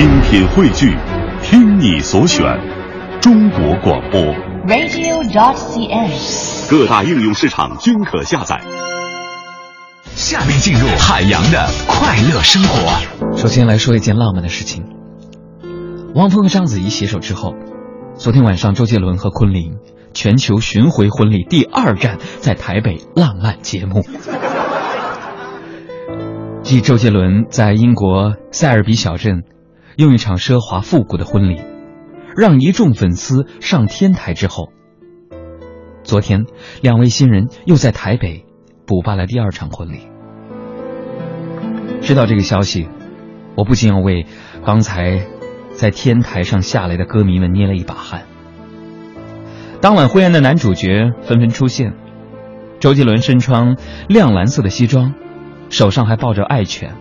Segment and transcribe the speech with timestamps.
[0.00, 0.96] 精品汇聚，
[1.42, 2.42] 听你所选，
[3.20, 4.18] 中国广播。
[4.66, 6.70] radio.dot.cn，。
[6.70, 8.58] 各大应用市场均可下载。
[10.14, 13.36] 下面进入海洋的快乐生活。
[13.36, 14.86] 首先来说一件浪漫的事情。
[16.14, 17.52] 汪峰和章子怡携手之后，
[18.14, 19.74] 昨天晚上周杰伦和昆凌
[20.14, 24.02] 全球巡回婚礼第二站在台北浪漫节目。
[26.62, 29.42] 继周杰伦在英国塞尔比小镇
[29.96, 31.60] 用一场奢华复古的婚礼，
[32.36, 34.72] 让一众粉丝上天台之后，
[36.02, 36.46] 昨天
[36.80, 38.46] 两位新人又在台北
[38.86, 40.08] 补办了第二场婚礼。
[42.00, 42.88] 知道这个消息，
[43.56, 44.26] 我不禁要为
[44.64, 45.26] 刚才
[45.72, 48.22] 在天台上下来的歌迷们捏了一把汗。
[49.80, 51.94] 当晚婚宴的男主角纷纷出现，
[52.80, 53.76] 周杰伦身穿
[54.08, 55.14] 亮蓝色的西装，
[55.68, 56.94] 手上还抱着爱犬。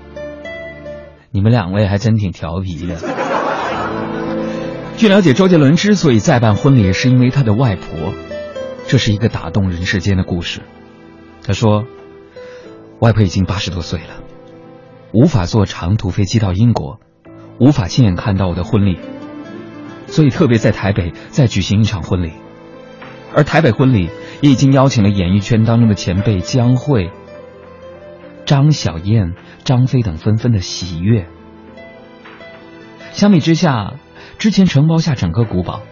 [1.32, 2.96] 你们两位还真挺调皮的。
[4.98, 8.14] 据了解，周杰伦之所以再办婚礼，是因为他的外婆。
[8.88, 10.62] 这是一个打动人世间的故事。
[11.46, 11.86] 他说，
[13.00, 14.24] 外婆已经八十多岁了。
[15.14, 17.00] 无法坐长途飞机到英国，
[17.60, 18.98] 无法亲眼看到我的婚礼，
[20.08, 22.32] 所以特别在台北再举行一场婚礼。
[23.36, 24.10] 而台北婚礼
[24.42, 27.12] 也已经邀请了演艺圈当中的前辈江蕙、
[28.50, 31.28] 张小燕、张飞等纷纷的喜悦。
[33.12, 33.94] 相比之下，
[34.40, 35.84] 之前承包下整个古堡，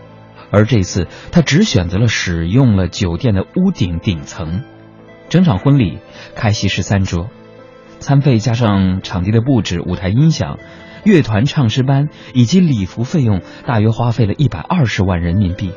[0.49, 4.63] 而这次他只选择了使用了酒店的屋顶顶层，
[5.29, 5.99] 整场婚礼
[6.33, 7.27] 开席十三桌。
[7.99, 10.57] 餐费加上场地的布置、舞台音响、
[11.03, 15.73] 乐团唱诗班以及礼服费用，大约花费了一百二十万人民币。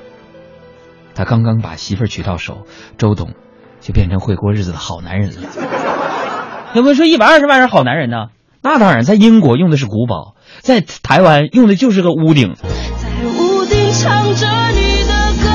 [1.14, 2.64] 他刚刚把媳妇儿娶到手，
[2.96, 3.34] 周董
[3.80, 5.89] 就变成会过日子的好男人了。
[6.74, 8.28] 有没有说一百二十万是好男人呢？
[8.62, 12.54] 那当然，在英国用的是古堡，在台湾用的就是个屋顶。
[12.54, 12.68] 在
[13.26, 15.50] 屋顶唱着你的歌。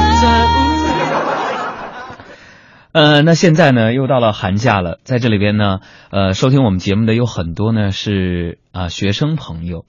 [2.91, 5.79] 呃，那现在呢，又到了寒假了，在这里边呢，
[6.11, 9.85] 呃，收听我们节目的有很多呢是啊、学生朋友。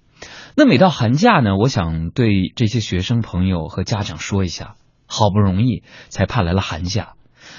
[0.56, 4.74] 那每到寒假呢，我想对这些学生朋友和家长说一下，
[5.06, 7.10] 好不容易才盼来了寒假。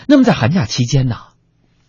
[0.05, 1.15] 那么在寒假期间呢，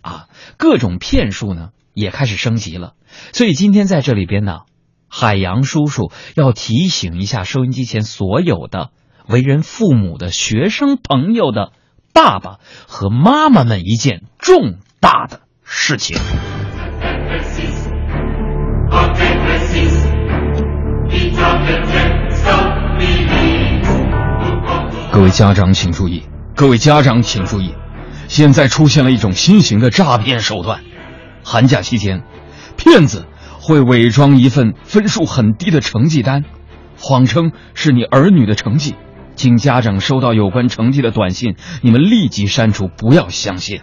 [0.02, 2.94] 啊，各种骗术呢也开始升级了。
[3.32, 4.60] 所以今天在这里边呢，
[5.08, 8.90] 海洋叔叔要提醒一下收音机前所有的
[9.26, 11.72] 为人父母的学生朋友的。
[12.14, 12.58] 爸爸
[12.88, 16.18] 和妈妈们一件重大的事情。
[25.12, 26.24] 各位家长请注意，
[26.56, 27.72] 各位家长请注意，
[28.26, 30.82] 现在出现了一种新型的诈骗手段。
[31.42, 32.22] 寒假期间，
[32.76, 33.26] 骗子
[33.60, 36.44] 会伪装一份分数很低的成绩单，
[36.98, 38.94] 谎称是你儿女的成绩。
[39.36, 43.82] 请家长收到有关成绩的短信，你们立即删除，不要相信。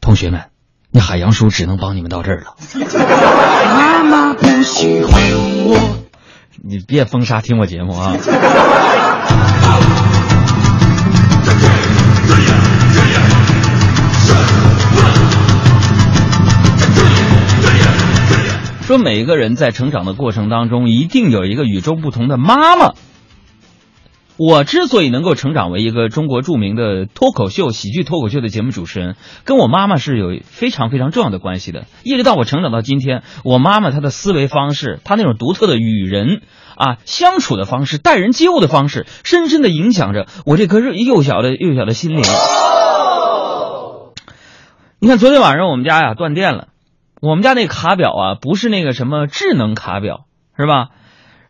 [0.00, 0.44] 同学们，
[0.90, 2.56] 那海洋叔只能帮你们到这儿了。
[3.76, 5.20] 妈妈不喜欢
[5.66, 5.98] 我。
[6.62, 8.16] 你别封杀听我节目啊！
[18.90, 22.92] 说每一个人在成长的过程当中，一定有一个与众不同的妈妈。
[24.36, 29.14] 我之所以能够成长为一个中国著名的脱口秀、喜剧脱口秀的节目主持人，
[29.44, 31.84] 跟我妈妈是有非常非常重要的关系的。
[32.02, 36.42] 一直到我成长到今天，我妈妈她的思维方式，她那种独特的与人
[36.76, 42.22] 啊相处的方式、待人接物的方式，深深的影响着我这颗幼小的幼小的心灵。
[44.98, 46.66] 你看，昨天晚上我们家呀断电了。
[47.20, 50.26] 我们家那卡表啊，不是那个什么智能卡表，
[50.56, 50.88] 是吧？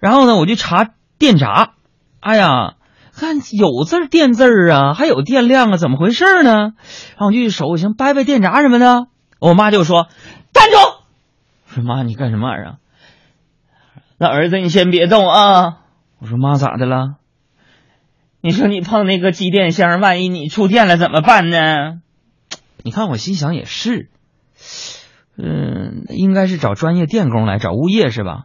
[0.00, 1.74] 然后呢，我就查电闸，
[2.20, 2.74] 哎呀，
[3.14, 6.52] 看有字电字啊，还有电量啊，怎么回事呢？
[6.52, 9.06] 然后我就手想掰掰电闸什么的，
[9.38, 10.08] 我妈就说
[10.52, 10.76] ：“站住！”
[11.68, 12.76] 我说：“妈，你干什么玩意儿？”
[14.18, 15.78] 那儿子，你先别动啊！
[16.18, 17.14] 我说：“妈，咋的了？”
[18.42, 22.00] 你说你碰那个机电箱，万一你触电了怎么办呢？
[22.82, 24.08] 你看，我心想也是。
[25.42, 28.44] 嗯，应该是找专业电工来，找物业是吧？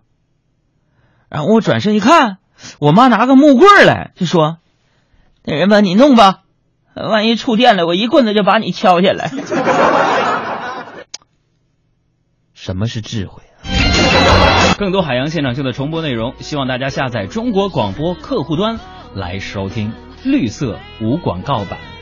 [1.29, 2.37] 然后我转身一看，
[2.79, 4.59] 我妈拿个木棍来，就说
[5.43, 6.43] ：“那人吧，你弄吧，
[6.95, 9.29] 万一触电了，我一棍子就把你敲下来。
[12.53, 14.77] ”什么是智慧啊？
[14.77, 18.79] 更多海洋现场秀的重播内容，希望大家下载中国广播客户端
[19.13, 19.91] 来收听
[20.23, 21.94] 绿色无广告版。